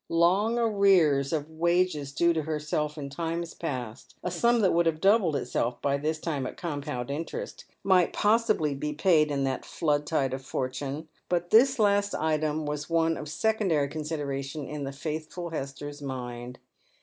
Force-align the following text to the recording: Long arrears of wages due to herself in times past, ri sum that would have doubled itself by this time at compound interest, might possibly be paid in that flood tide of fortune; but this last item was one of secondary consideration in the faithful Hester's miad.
Long 0.09 0.57
arrears 0.57 1.31
of 1.31 1.47
wages 1.47 2.11
due 2.11 2.33
to 2.33 2.41
herself 2.41 2.97
in 2.97 3.11
times 3.11 3.53
past, 3.53 4.15
ri 4.23 4.31
sum 4.31 4.61
that 4.61 4.73
would 4.73 4.87
have 4.87 4.99
doubled 4.99 5.35
itself 5.35 5.79
by 5.79 5.97
this 5.97 6.17
time 6.17 6.47
at 6.47 6.57
compound 6.57 7.11
interest, 7.11 7.65
might 7.83 8.11
possibly 8.11 8.73
be 8.73 8.93
paid 8.93 9.29
in 9.29 9.43
that 9.43 9.63
flood 9.63 10.07
tide 10.07 10.33
of 10.33 10.43
fortune; 10.43 11.07
but 11.29 11.51
this 11.51 11.77
last 11.77 12.15
item 12.15 12.65
was 12.65 12.89
one 12.89 13.15
of 13.15 13.29
secondary 13.29 13.87
consideration 13.89 14.65
in 14.65 14.85
the 14.85 14.91
faithful 14.91 15.51
Hester's 15.51 16.01
miad. 16.01 16.55